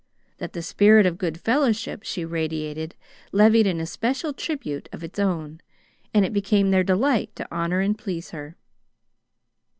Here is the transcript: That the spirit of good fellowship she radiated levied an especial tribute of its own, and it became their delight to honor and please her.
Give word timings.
That 0.39 0.53
the 0.53 0.63
spirit 0.63 1.05
of 1.05 1.19
good 1.19 1.39
fellowship 1.39 2.01
she 2.01 2.25
radiated 2.25 2.95
levied 3.31 3.67
an 3.67 3.79
especial 3.79 4.33
tribute 4.33 4.89
of 4.91 5.03
its 5.03 5.19
own, 5.19 5.61
and 6.11 6.25
it 6.25 6.33
became 6.33 6.71
their 6.71 6.83
delight 6.83 7.35
to 7.35 7.47
honor 7.51 7.81
and 7.81 7.95
please 7.95 8.31
her. 8.31 8.55